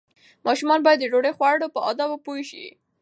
[0.45, 2.65] ماشومان باید د ډوډۍ خوړلو په آدابو پوه شي.